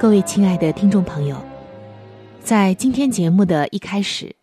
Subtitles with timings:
[0.00, 1.36] 各位亲爱的听众朋友，
[2.40, 4.36] 在今天节目的一开始。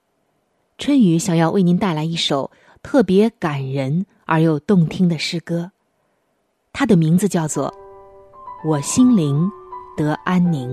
[0.77, 2.51] 春雨想要为您带来一首
[2.83, 5.71] 特别感人而又动听的诗歌，
[6.73, 7.73] 它的名字叫做
[8.69, 9.49] 《我心灵
[9.95, 10.69] 得安宁》。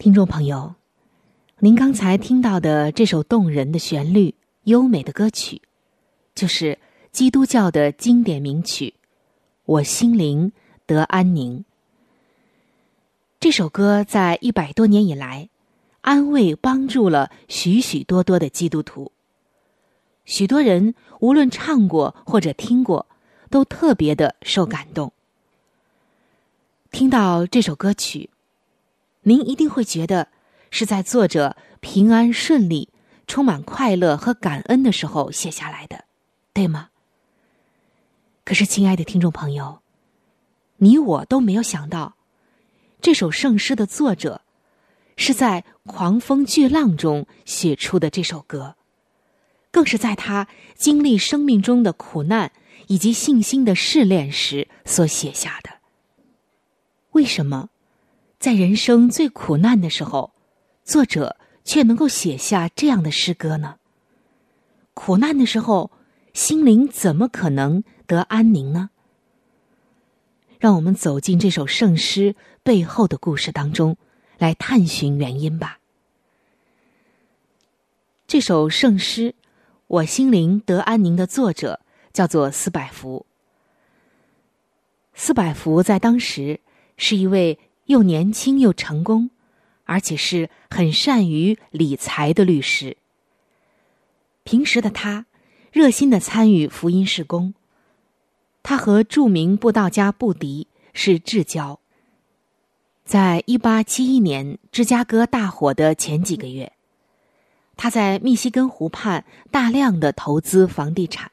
[0.00, 0.76] 听众朋友，
[1.58, 5.60] 您刚才听到的这首动人的旋律、优美的歌曲，
[6.34, 6.78] 就是
[7.12, 8.94] 基督教的经典名曲
[9.66, 10.52] 《我心灵
[10.86, 11.58] 得安宁》。
[13.40, 15.50] 这首歌在一百多年以来，
[16.00, 19.12] 安慰帮助了许许多多的基督徒。
[20.24, 23.04] 许多人无论唱过或者听过，
[23.50, 25.12] 都特别的受感动。
[26.90, 28.30] 听到这首歌曲。
[29.22, 30.28] 您一定会觉得
[30.70, 32.88] 是在作者平安顺利、
[33.26, 36.04] 充满快乐和感恩的时候写下来的，
[36.52, 36.88] 对吗？
[38.44, 39.80] 可是，亲爱的听众朋友，
[40.78, 42.16] 你我都没有想到，
[43.00, 44.40] 这首圣诗的作者
[45.16, 48.76] 是在狂风巨浪中写出的这首歌，
[49.70, 52.52] 更是在他经历生命中的苦难
[52.86, 55.70] 以及信心的试炼时所写下的。
[57.12, 57.68] 为什么？
[58.40, 60.32] 在人生最苦难的时候，
[60.82, 63.76] 作者却能够写下这样的诗歌呢？
[64.94, 65.90] 苦难的时候，
[66.32, 68.88] 心灵怎么可能得安宁呢？
[70.58, 73.98] 让我们走进这首圣诗背后的故事当中，
[74.38, 75.78] 来探寻原因吧。
[78.26, 79.32] 这首圣诗
[79.86, 81.80] 《我心灵得安宁》的作者
[82.14, 83.26] 叫做斯百福。
[85.12, 86.58] 斯百福在当时
[86.96, 87.58] 是一位。
[87.90, 89.30] 又年轻又成功，
[89.84, 92.96] 而且是很善于理财的律师。
[94.44, 95.26] 平时的他
[95.72, 97.52] 热心的参与福音事工，
[98.62, 101.80] 他和著名布道家布迪是至交。
[103.04, 106.72] 在一八七一年芝加哥大火的前几个月，
[107.76, 111.32] 他在密西根湖畔大量的投资房地产，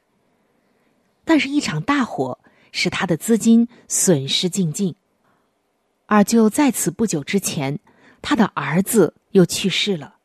[1.23, 2.39] 但是，一场大火
[2.71, 4.95] 使他的资金损失尽尽。
[6.07, 7.79] 而就在此不久之前，
[8.21, 10.15] 他的儿子又去世了。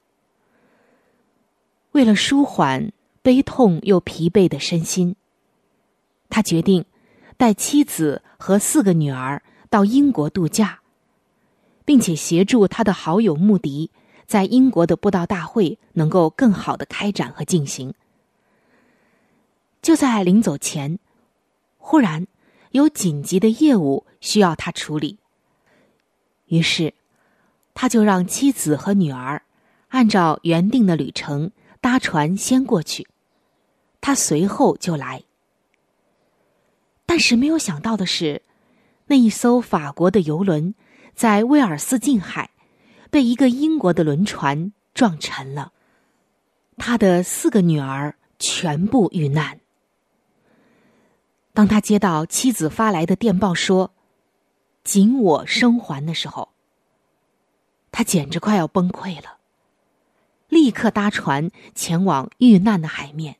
[1.92, 5.14] 为了舒缓悲痛又疲惫的身心，
[6.30, 6.84] 他决定
[7.36, 10.80] 带妻子和四个女儿到英国度假，
[11.84, 13.90] 并且协助他的好友穆迪
[14.26, 17.92] 在英国的布道大会能够更好的开展和进行。
[19.82, 20.98] 就在临走前，
[21.76, 22.26] 忽然
[22.70, 25.18] 有紧急的业务需要他处理。
[26.52, 26.92] 于是，
[27.72, 29.40] 他就让妻子和女儿
[29.88, 33.08] 按照原定的旅程搭船先过去，
[34.02, 35.22] 他随后就来。
[37.06, 38.42] 但是没有想到的是，
[39.06, 40.74] 那一艘法国的游轮
[41.14, 42.50] 在威尔斯近海
[43.10, 45.72] 被一个英国的轮船撞沉了，
[46.76, 49.58] 他的四个女儿全部遇难。
[51.54, 53.94] 当他接到妻子发来的电报说。
[54.84, 56.48] 仅我生还的时候，
[57.90, 59.38] 他简直快要崩溃了。
[60.48, 63.36] 立刻搭船前往遇难的海面。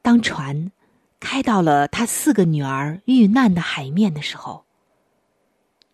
[0.00, 0.70] 当船
[1.18, 4.64] 开到了他四个女儿遇难的海面的时候，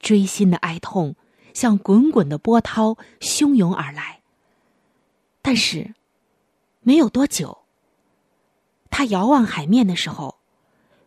[0.00, 1.16] 锥心的哀痛
[1.54, 4.20] 像滚滚的波涛汹涌而来。
[5.40, 5.94] 但是，
[6.82, 7.64] 没有多久，
[8.90, 10.36] 他遥望海面的时候，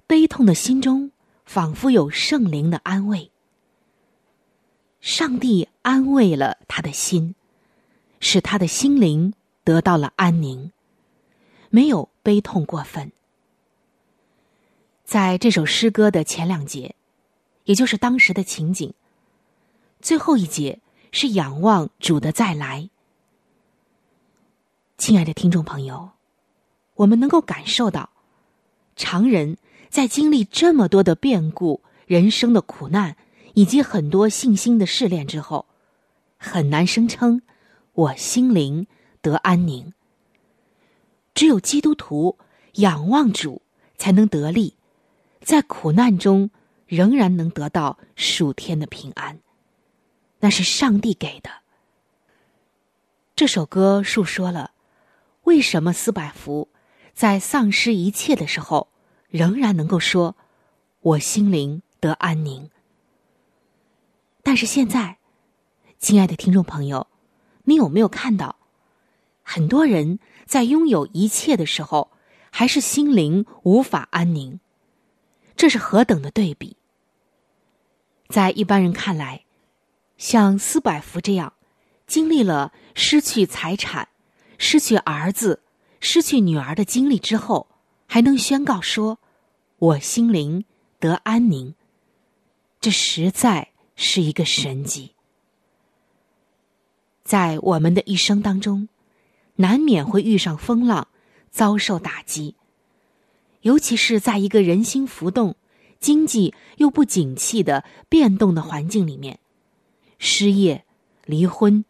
[0.08, 1.12] 悲痛的心中。
[1.46, 3.32] 仿佛有圣灵的安慰，
[5.00, 7.36] 上帝安慰了他的心，
[8.20, 9.34] 使他的心灵
[9.64, 10.72] 得到了安宁，
[11.70, 13.12] 没有悲痛过分。
[15.04, 16.96] 在这首诗歌的前两节，
[17.66, 18.92] 也就是当时的情景，
[20.02, 20.80] 最后一节
[21.12, 22.90] 是仰望主的再来。
[24.98, 26.10] 亲爱的听众朋友，
[26.96, 28.10] 我们能够感受到，
[28.96, 29.58] 常人。
[29.96, 33.16] 在经历这么多的变故、人生的苦难
[33.54, 35.68] 以及很多信心的试炼之后，
[36.38, 37.42] 很难声称
[37.94, 38.88] 我心灵
[39.22, 39.94] 得安宁。
[41.34, 42.38] 只有基督徒
[42.74, 43.62] 仰望主，
[43.98, 44.76] 才能得力，
[45.40, 46.50] 在苦难中
[46.88, 49.40] 仍然能得到数天的平安，
[50.42, 51.50] 那是上帝给的。
[53.34, 54.72] 这首歌述说了
[55.44, 56.68] 为什么斯百福
[57.14, 58.90] 在丧失一切的时候。
[59.36, 60.38] 仍然能够说，
[61.02, 62.70] 我心灵得安宁。
[64.42, 65.18] 但是现在，
[66.00, 67.08] 亲爱的听众朋友，
[67.66, 68.56] 你有没有看到，
[69.44, 72.12] 很多人在拥有一切的时候，
[72.50, 74.62] 还是心灵无法安宁？
[75.58, 76.78] 这是何等的对比！
[78.30, 79.44] 在一般人看来，
[80.18, 81.52] 像斯百福这样，
[82.08, 84.08] 经历了失去财产、
[84.58, 85.62] 失去儿子、
[86.00, 87.68] 失去女儿的经历之后，
[88.08, 89.20] 还能宣告说。
[89.86, 90.66] 我心灵
[91.00, 91.76] 得安宁，
[92.82, 95.12] 这实在是一个神迹。
[97.24, 98.90] 在我们的一生当中，
[99.58, 101.10] 难免会遇上风浪，
[101.52, 102.56] 遭受打击。
[103.62, 105.56] 尤其是在一个人心浮动、
[106.00, 109.40] 经济又不景气的变动的环境里面，
[110.18, 110.84] 失业、
[111.26, 111.86] 离婚、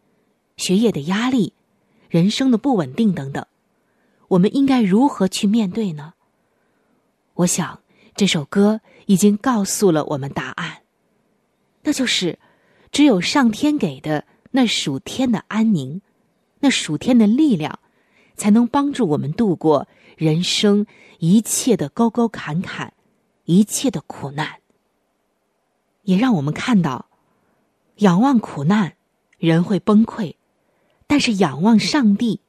[0.58, 1.54] 学业的压力、
[2.10, 3.46] 人生的不稳定等等，
[4.28, 6.12] 我们应该如何去面对呢？
[7.34, 7.80] 我想
[8.16, 10.78] 这首歌已经告诉了我们答案，
[11.82, 12.38] 那就是
[12.90, 16.00] 只有上天给的那属天的安宁，
[16.60, 17.78] 那属天的力量，
[18.34, 20.86] 才能帮助我们度过人生。
[21.18, 22.92] 一切的沟沟坎坎，
[23.44, 24.60] 一切的苦难，
[26.02, 27.06] 也让我们看到，
[27.96, 28.96] 仰望苦难，
[29.38, 30.34] 人会崩溃；
[31.06, 32.40] 但是仰望上帝，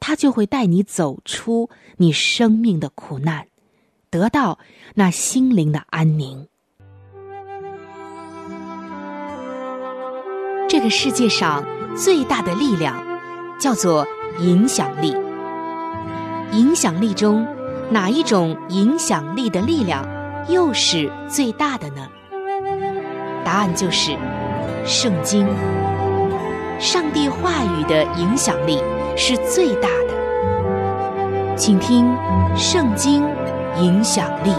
[0.00, 3.48] 他就会带你走出你生命的苦难，
[4.14, 4.60] 得到
[4.94, 6.46] 那心灵的安宁。
[10.68, 11.64] 这个世界上
[11.96, 13.04] 最大的力量，
[13.58, 14.06] 叫做
[14.38, 15.16] 影响力。
[16.52, 17.44] 影响力中。
[17.90, 20.08] 哪一种影响力的力量
[20.48, 22.08] 又是最大的呢？
[23.44, 24.16] 答案就是
[24.86, 25.46] 圣经。
[26.80, 28.80] 上帝话语的影响力
[29.16, 32.06] 是最大的，请听
[32.56, 33.22] 《圣经
[33.80, 34.50] 影响力》。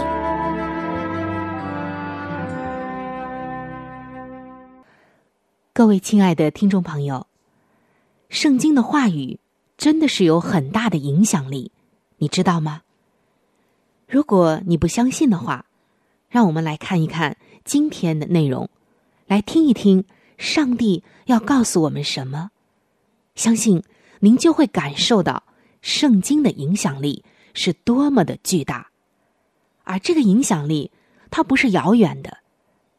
[5.72, 7.26] 各位亲爱的听众朋友，
[8.28, 9.40] 圣经的话语
[9.78, 11.72] 真的是有很大的影响力，
[12.18, 12.82] 你知道吗？
[14.06, 15.64] 如果你不相信的话，
[16.28, 18.68] 让我们来看一看今天的内容，
[19.26, 20.04] 来听一听
[20.36, 22.50] 上帝要告诉我们什么。
[23.34, 23.82] 相信
[24.20, 25.42] 您就会感受到
[25.80, 28.90] 圣经的影响力是多么的巨大，
[29.86, 30.90] 而这个影响力
[31.30, 32.38] 它不是遥远的，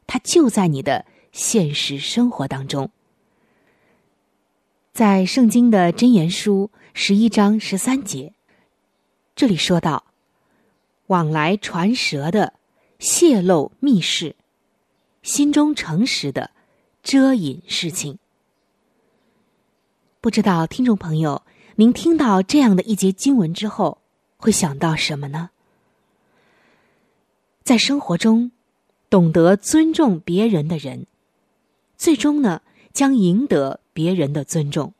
[0.06, 2.90] 它就在你的现实生活当中。
[4.92, 8.32] 在圣经的箴言书十一章十三节，
[9.36, 10.04] 这里说到。
[11.08, 12.52] 往来传舌的
[12.98, 14.36] 泄露密事，
[15.22, 16.50] 心中诚实的
[17.02, 18.18] 遮隐事情。
[20.20, 21.42] 不知道听众朋友，
[21.76, 24.02] 您听到这样的一节经文之后，
[24.36, 25.48] 会想到什么呢？
[27.68, 28.50] 在生活中，
[29.10, 31.04] 懂得尊重别人的人，
[31.98, 32.62] 最终呢
[32.94, 34.94] 将赢得别人的尊重。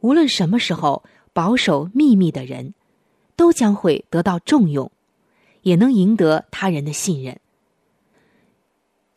[0.00, 2.72] 无论什么时候，保守秘密的人。
[3.36, 4.90] 都将会得到重用，
[5.62, 7.40] 也能赢得他人的信任。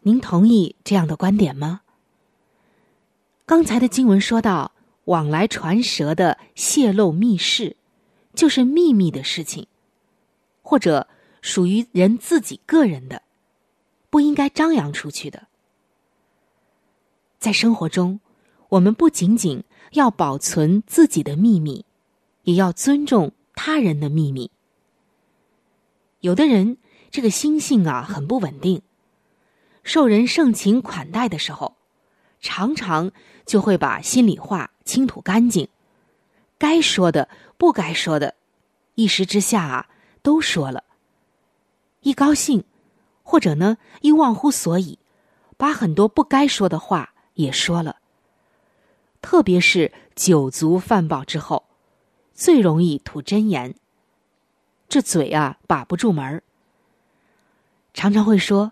[0.02, 1.82] 您同意这样的观点吗？
[3.46, 4.74] 刚才的经文说到，
[5.06, 7.78] 往来传舌的泄露密事，
[8.34, 9.68] 就是秘密的事情，
[10.64, 11.08] 或者
[11.42, 13.22] 属于人自己个人的，
[14.10, 15.48] 不应该张扬出去的。
[17.40, 18.20] 在生活中，
[18.70, 21.86] 我们不仅仅要保存自己的秘密，
[22.44, 23.34] 也要尊重。
[23.60, 24.52] 他人的秘密，
[26.20, 26.78] 有的人
[27.10, 28.84] 这个心性啊很不稳定，
[29.82, 31.76] 受人盛情款待的时候，
[32.40, 33.12] 常常
[33.48, 35.68] 就会把心里话倾吐干净，
[36.60, 37.28] 该说的
[37.58, 38.36] 不该说的，
[38.94, 39.90] 一时之下啊
[40.22, 40.84] 都说了。
[42.08, 42.64] 一高兴，
[43.22, 44.98] 或者呢一忘乎所以，
[45.58, 47.98] 把很多不该说的话也说了。
[49.22, 51.66] 特别是酒足饭饱之后。
[52.34, 53.76] 最容易吐真言，
[54.88, 56.44] 这嘴啊把不住门儿，
[57.96, 58.72] 常常会说：“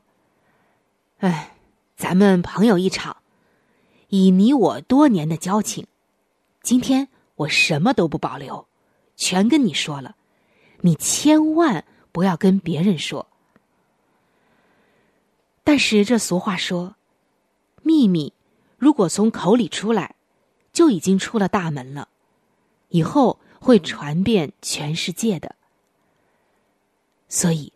[1.17, 1.57] 哎，
[1.97, 3.17] 咱们朋友一场，
[4.09, 5.87] 以你我多年的交情，
[6.61, 8.67] 今天我什么都不保留，
[9.15, 10.15] 全跟你说了，
[10.81, 11.83] 你千万
[12.15, 13.27] 不要跟别人说。”
[15.65, 16.95] 但是这俗话说，
[17.83, 18.31] 秘密
[18.77, 20.15] 如果从口里出来，
[20.71, 22.07] 就已经出了大门了，
[22.87, 23.37] 以后。
[23.57, 25.55] 会传遍全世界的，
[27.27, 27.73] 所以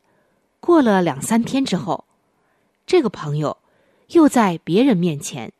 [0.59, 2.05] 过了两三天之后，
[2.85, 3.57] 这个朋友
[4.09, 5.51] 又在别人面前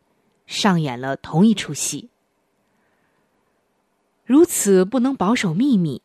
[0.45, 2.09] 上演了同一出戏。
[4.23, 6.03] 如此不能保守秘密，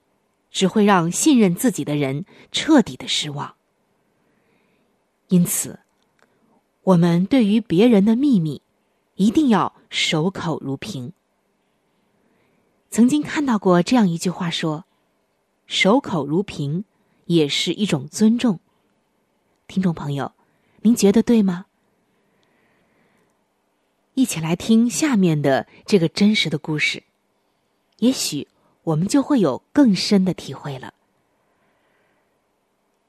[0.54, 3.56] 只会让信任自己的人彻底的失望。
[5.28, 5.80] 因此，
[6.84, 8.62] 我们对于别人的秘密，
[9.16, 11.12] 一定要守口如瓶。
[12.88, 14.84] 曾经看到过这样一句话说
[15.66, 16.84] ：“守口如瓶，
[17.26, 18.60] 也是一种尊重。”
[19.66, 20.32] 听众朋友，
[20.82, 21.66] 您觉得对吗？
[24.14, 27.02] 一起来听下面的这个真实的故事，
[27.98, 28.46] 也许
[28.84, 30.94] 我们就会有更深的体会了。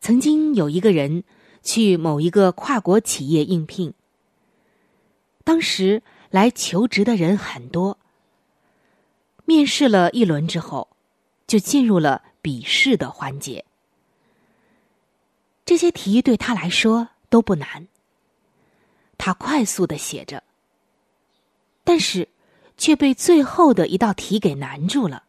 [0.01, 1.24] 曾经有一个人
[1.62, 3.94] 去某一个跨国企业应聘，
[5.44, 7.98] 当时来求职的人很多。
[9.46, 10.88] 面试了一轮之后，
[11.46, 13.63] 就进入了笔试的环节。
[15.65, 17.88] 这些题对他来说都不难，
[19.18, 20.44] 他快速的写着，
[21.83, 22.29] 但是
[22.77, 25.25] 却被最后的一道题给难住了。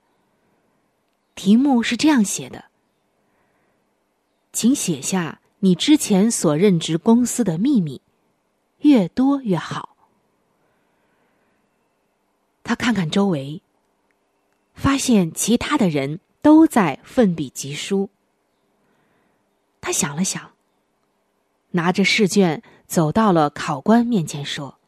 [1.37, 2.65] 题目是这样写的
[4.53, 8.01] ：“请写下你之前所任职公司的秘密，
[8.79, 9.97] 越多越好。”
[12.65, 13.63] 他看看周围，
[14.75, 18.09] 发现其他的人都在奋笔疾书。
[19.81, 20.53] 他想了想，
[21.73, 24.79] 拿着试卷走到了考官面前，说：“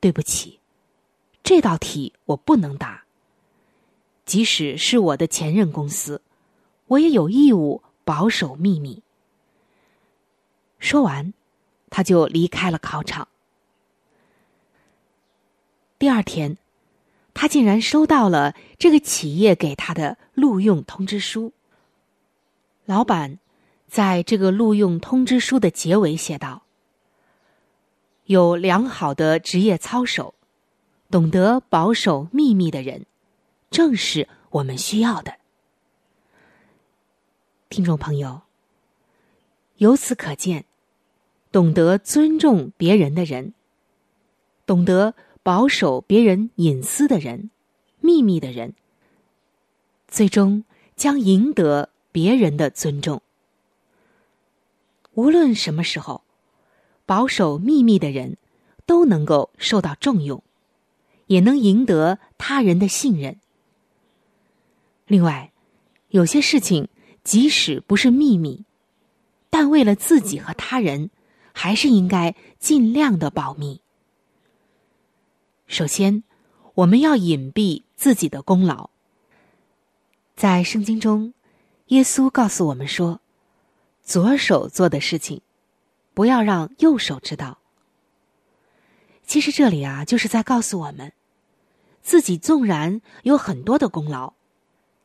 [0.00, 0.58] 对不起，
[1.44, 3.04] 这道题我不能答。
[4.28, 6.22] 即使是我的前任公司，
[6.86, 9.02] 我也有义务保守秘密。”
[10.78, 11.32] 说完，
[11.90, 13.26] 他就离开了考场。
[15.98, 16.58] 第二天，
[17.34, 21.52] 他竟然收到了这个企业给他的录用通知书。
[22.84, 23.40] 老板。
[23.90, 26.60] 在这个录用通知书的结尾写道
[28.28, 30.34] ：“有良好的职业操守，
[31.10, 33.06] 懂得保守秘密的人，
[33.70, 35.36] 正是我们需要的。”
[37.70, 38.42] 听众朋友，
[39.76, 40.64] 由此可见，
[41.52, 43.52] 懂得尊重别人的人，
[44.64, 47.50] 懂得保守别人隐私的人、
[48.00, 48.74] 秘密的人，
[50.08, 50.64] 最终
[50.96, 53.20] 将赢得别人的尊重。
[55.12, 56.22] 无论什么时候，
[57.04, 58.38] 保守秘密的人，
[58.86, 60.42] 都能够受到重用，
[61.26, 63.38] 也能赢得他人的信任。
[65.08, 65.50] 另外，
[66.10, 66.88] 有些事情
[67.24, 68.64] 即使不是秘密，
[69.50, 71.10] 但为了自己和他人，
[71.52, 73.80] 还是应该尽量的保密。
[75.66, 76.22] 首先，
[76.74, 78.90] 我们要隐蔽自己的功劳。
[80.36, 81.34] 在圣经中，
[81.86, 83.20] 耶稣告诉我们说。
[84.04, 85.42] 左手做的事情，
[86.14, 87.58] 不要让右手知道。
[89.26, 91.12] 其实这里啊，就是在告诉我们，
[92.00, 94.32] 自己纵然有很多的功劳，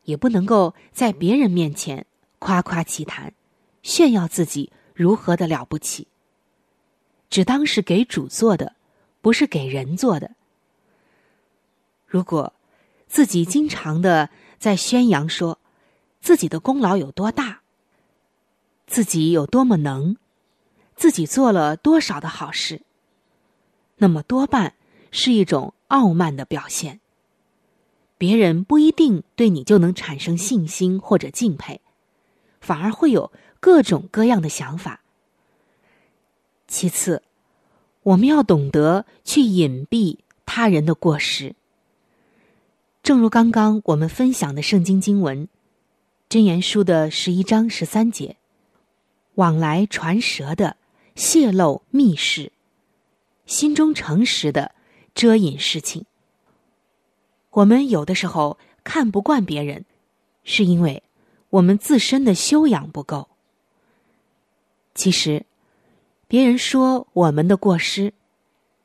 [0.04, 2.06] 也不能够在别人面前
[2.39, 3.34] 夸夸其谈，
[3.82, 6.08] 炫耀自己如何的了不起。
[7.30, 8.76] 只当是给主做的，
[9.22, 10.32] 不是给人做的。
[12.06, 12.54] 如果
[13.08, 15.60] 自己经常的在宣扬说
[16.22, 17.62] 自己的功劳有多大，
[18.86, 20.16] 自己有多么能，
[20.96, 22.82] 自己做了多少的好事，
[23.98, 24.76] 那么多半
[25.10, 27.00] 是一种傲慢的表现。
[28.17, 31.82] 别人不一定对你就能产生信心或者敬佩，
[32.62, 35.02] 反而会有各种各样的想法。
[36.67, 37.21] 其次，
[38.04, 41.56] 我们要懂得去隐蔽他人的过失。
[43.02, 45.47] 正如刚刚我们分享的圣经经文，
[46.30, 48.38] 《真言书》的十一章十三节。
[49.36, 50.78] 往来传舌的
[51.15, 52.52] 泄露密事，
[53.47, 54.76] 心中诚实的
[55.15, 56.06] 遮隐事情。
[57.54, 59.86] 我们有的时候看不惯别人，
[60.44, 61.04] 是因为
[61.50, 63.30] 我们自身的修养不够。
[64.96, 65.46] 其实，
[66.28, 68.13] 别人说我们的过失，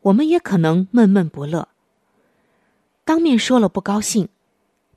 [0.01, 1.69] 我们也可能闷闷不乐。
[3.05, 4.29] 当面说了不高兴，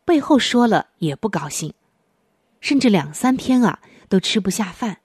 [0.04, 1.74] 背后说了也不高兴，
[2.60, 3.80] 甚至两三天啊
[4.10, 5.00] 都吃不下饭。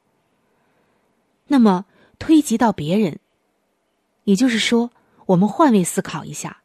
[1.46, 1.86] 那么
[2.18, 3.20] 推及到别人，
[4.24, 4.90] 也就是说，
[5.26, 6.62] 我们换位思考一下，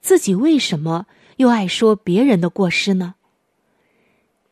[0.00, 1.06] 自己为什么
[1.40, 3.14] 又爱说别人的过失呢？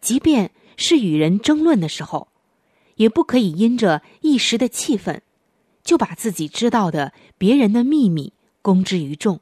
[0.01, 2.29] 即便是与人争论的时候，
[2.95, 5.21] 也不可以因着一时的气愤，
[5.85, 9.39] 就把自己知道的别人的秘密公之于众。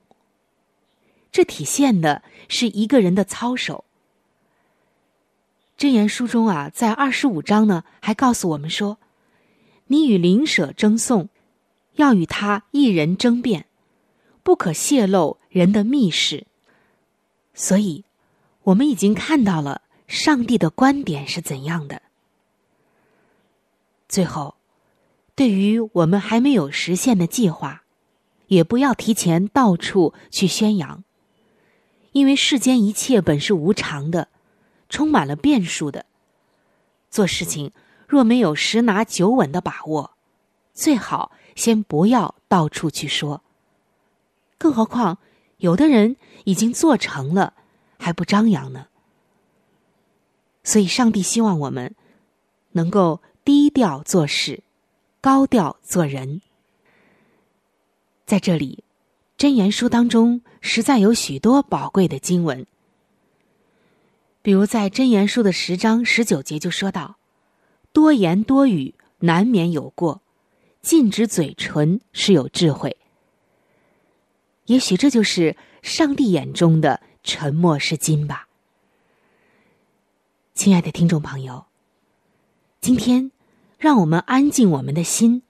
[1.31, 3.85] 这体现的是一个人的操守。
[5.77, 8.99] 真言书中啊，在二十五章呢，还告诉我们说。
[9.87, 11.29] 你与邻舍争讼，
[11.95, 13.67] 要与他一人争辩，
[14.43, 16.49] 不可泄露人的密事。
[17.57, 18.05] 所以，
[18.65, 22.03] 我们已经看到了上帝的观点是怎样的。
[24.09, 24.57] 最后，
[25.35, 27.83] 对于我们还没有实现的计划，
[28.49, 31.03] 也不要提前到处去宣扬，
[32.13, 34.29] 因为世间一切本是无常的，
[34.91, 36.05] 充满了变数的，
[37.11, 37.73] 做事情。
[38.07, 40.13] 若没有十拿九稳的把握，
[40.73, 43.43] 最好先不要到处去说。
[44.59, 45.19] 更何况，
[45.59, 47.55] 有的人已经做成了，
[47.99, 48.89] 还不张扬呢。
[50.63, 51.95] 所以，上帝希望我们
[52.73, 54.63] 能够低调做事，
[55.21, 56.43] 高调做人。
[58.25, 58.83] 在这里，
[59.39, 62.67] 箴言书当中实在有许多宝贵的经文，
[64.43, 67.17] 比如在箴言书的十章十九节就说到
[67.95, 70.21] ：“多言多语难免有过，
[70.83, 72.97] 禁止嘴唇是有智慧。”
[74.67, 78.49] 也许这就是上帝眼中的沉默是金吧。
[80.55, 81.67] 亲爱的听众朋友，
[82.81, 83.31] 今天
[83.79, 85.43] 让我们安静我们的心。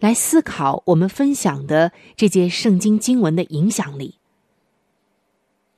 [0.00, 4.18] 来思考我们分享的这节圣经经文的影响力。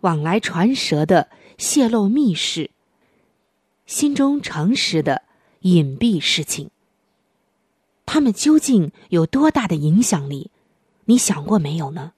[0.00, 1.28] 往来传舌的
[1.58, 2.72] 泄露密事，
[3.84, 5.22] 心中诚实的
[5.60, 6.70] 隐蔽事情，
[8.04, 10.50] 他们究竟有多大的影响力？
[11.04, 12.14] 你想过没有呢？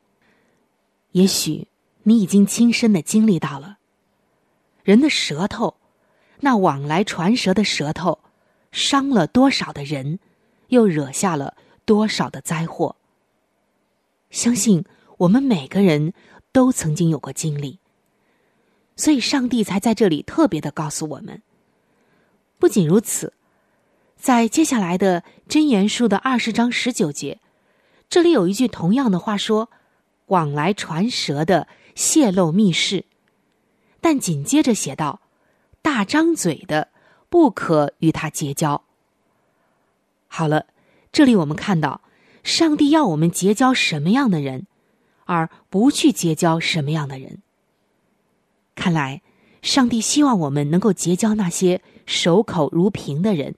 [1.12, 1.68] 也许
[2.04, 3.78] 你已经亲身的经历到了。
[4.82, 5.76] 人的舌头，
[6.40, 8.20] 那往来传舌的舌头，
[8.72, 10.18] 伤了多少的人，
[10.68, 11.54] 又惹下了。
[11.84, 12.96] 多少的灾祸？
[14.28, 14.84] 相信
[15.16, 16.12] 我们每个人
[16.52, 17.78] 都曾经有过经历，
[18.94, 21.40] 所以上帝才在这里特别的告诉我们。
[22.58, 23.32] 不仅如此，
[24.18, 27.40] 在接下来的箴言书的二十章十九节，
[28.10, 29.70] 这里有一句同样的话说
[30.28, 33.04] ：“往来传舌的泄露密事。”
[34.00, 35.20] 但紧接着写道
[35.82, 36.88] ：“大张嘴的
[37.28, 38.84] 不可与他结交。”
[40.28, 40.66] 好了。
[41.10, 42.02] 这里我们看到，
[42.44, 44.66] 上帝要我们结交什么样的人，
[45.24, 47.42] 而不去结交什么样的人。
[48.74, 49.22] 看来，
[49.62, 53.54] 上帝希望我们能够结交那些守口如瓶的人，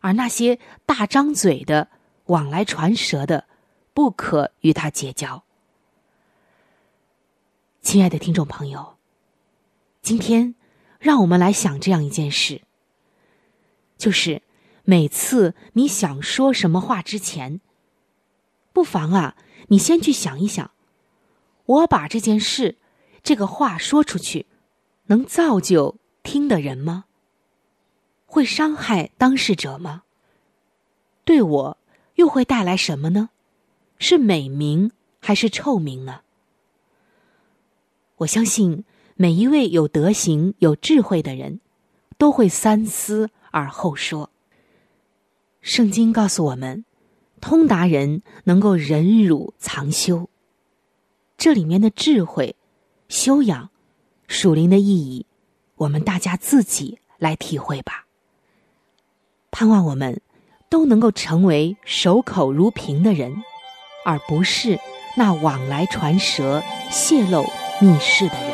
[0.00, 1.88] 而那些大张嘴的、
[2.26, 3.46] 往来传舌的，
[3.94, 5.42] 不可与他结交。
[7.82, 8.98] 亲爱的听众朋友，
[10.02, 10.54] 今天
[10.98, 12.62] 让我们来想这样一件事，
[13.96, 14.42] 就是。
[14.82, 17.60] 每次你想说什么话之前，
[18.72, 19.36] 不妨啊，
[19.68, 20.72] 你先去想一想：
[21.64, 22.76] 我把这件事、
[23.22, 24.46] 这个话说出去，
[25.06, 27.04] 能造就听的人吗？
[28.26, 30.02] 会伤害当事者吗？
[31.24, 31.78] 对我
[32.16, 33.30] 又会带来什么呢？
[33.98, 34.90] 是美名
[35.20, 36.22] 还是臭名呢？
[38.20, 38.84] 我相信
[39.16, 41.60] 每一位有德行、有智慧的人，
[42.18, 44.28] 都会三思而后说。
[45.62, 46.84] 圣经告诉我们，
[47.40, 50.28] 通达人能够忍辱藏修。
[51.38, 52.56] 这里面的智慧、
[53.08, 53.70] 修养、
[54.26, 55.24] 属灵的意义，
[55.76, 58.04] 我们大家自己来体会吧。
[59.50, 60.20] 盼望我们
[60.68, 63.42] 都能够成为守口如瓶的人，
[64.04, 64.78] 而不是
[65.16, 67.46] 那往来传舌、泄露
[67.80, 68.50] 密室的人。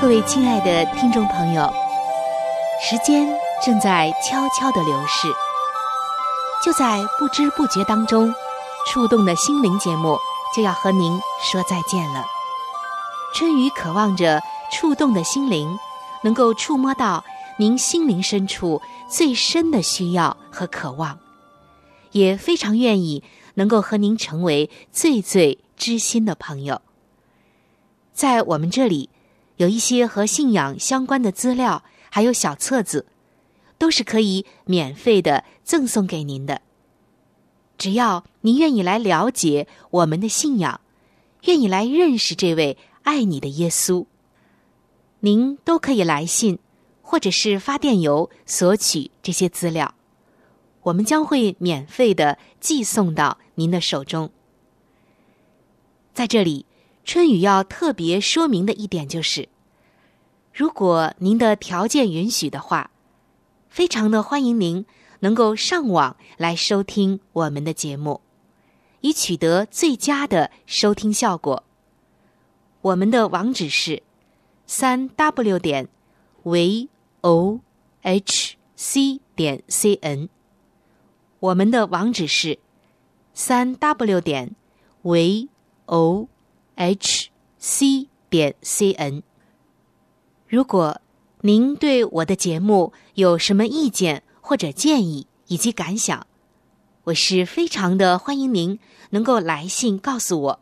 [0.00, 1.70] 各位亲爱的听众朋友，
[2.80, 3.28] 时间
[3.62, 5.28] 正在悄悄的流逝，
[6.64, 8.32] 就在不知不觉当中，
[8.86, 10.16] 触动的心灵节目
[10.54, 12.24] 就要和您说再见了。
[13.34, 14.40] 春雨渴望着
[14.72, 15.78] 触动的心灵，
[16.22, 17.24] 能够触摸到
[17.58, 21.18] 您心灵深处最深的需要和渴望，
[22.12, 23.22] 也非常愿意
[23.54, 26.80] 能够和您成为最最知心的朋友。
[28.12, 29.10] 在我们这里。
[29.58, 33.06] 有一些和信仰相关的资料，还有小册子，
[33.76, 36.62] 都是可以免费的赠送给您的。
[37.76, 40.80] 只要您愿意来了解我们的信仰，
[41.46, 44.06] 愿意来认识这位爱你的耶稣，
[45.20, 46.58] 您都可以来信
[47.02, 49.94] 或者是发电邮索取这些资料，
[50.82, 54.30] 我们将会免费的寄送到您的手中。
[56.14, 56.66] 在这里。
[57.04, 59.48] 春雨要特别说明的一点就是，
[60.52, 62.90] 如果您的条件允许的话，
[63.70, 64.84] 非常的欢迎您
[65.20, 68.20] 能够上网来收听我们的节目，
[69.00, 71.64] 以取得最佳的收听效果。
[72.82, 74.02] 我们的网址是
[74.68, 75.88] 三 w 点
[76.42, 76.90] v
[77.22, 77.60] o
[78.02, 80.28] h c 点 c n。
[81.40, 82.58] 我们的网址是
[83.32, 84.54] 三 w 点
[85.02, 85.48] v
[85.86, 86.28] o。
[86.76, 89.22] h c 点 c n。
[90.46, 91.00] 如果
[91.40, 96.26] 您对我的节目有什么意见或者建议以及感想，
[97.04, 98.78] 我是非常的欢迎您
[99.10, 100.60] 能够来信告诉我。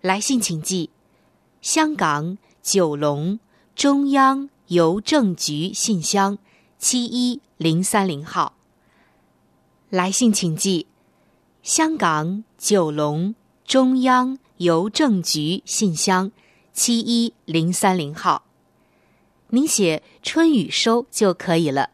[0.00, 0.90] 来信请寄：
[1.62, 3.40] 香港九龙
[3.74, 6.38] 中央邮政局信箱
[6.78, 8.54] 七一零三零号。
[9.90, 10.86] 来信请寄：
[11.62, 14.38] 香港九龙中央。
[14.58, 16.30] 邮政局信箱
[16.72, 18.44] 七一零三零号。
[19.48, 21.90] 您写“春雨收”就可以了。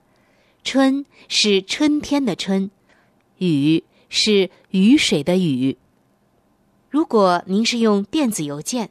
[0.62, 2.70] 春是春天的春，
[3.38, 5.78] 雨是雨水的雨。
[6.90, 8.90] 如果您是用电子邮件，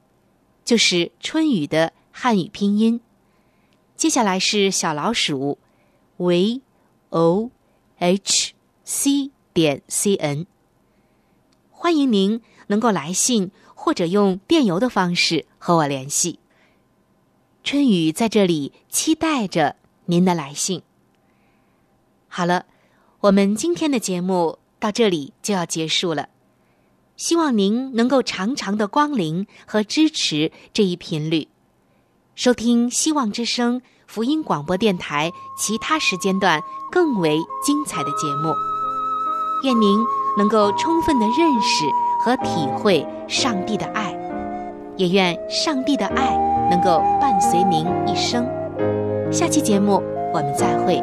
[0.65, 1.93] 就是春雨的。
[2.13, 2.99] 汉语拼音，
[3.95, 5.57] 接下来是小老鼠
[6.17, 6.61] v
[7.09, 7.49] o
[7.97, 10.45] h c 点 c n。
[11.71, 16.39] 欢迎您能够来信或者用电邮的方式和我联系。
[17.63, 20.83] 春雨在这里期待着您的来信。
[22.27, 22.65] 好了，
[23.21, 26.27] 我们今天的节目到这里就要结束了。
[27.21, 31.47] 希望您能够常常的光临和支持这一频率。
[32.33, 36.59] 收听希望之声福音广播电台其他时间段
[36.91, 38.51] 更为精彩的节目。
[39.63, 40.03] 愿您
[40.35, 41.85] 能够充分的认识
[42.25, 44.11] 和体会上帝的爱，
[44.97, 46.35] 也愿上帝的爱
[46.71, 48.43] 能够伴随您一生。
[49.31, 50.01] 下期节目
[50.33, 50.99] 我们再会。